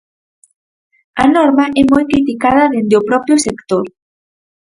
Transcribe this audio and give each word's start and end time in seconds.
A 1.23 1.25
norma 1.35 1.65
é 1.81 1.83
moi 1.91 2.03
criticada 2.11 2.71
dende 2.73 2.95
o 3.01 3.05
propio 3.09 3.35
sector. 3.47 3.83